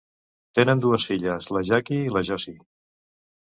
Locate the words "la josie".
2.19-2.59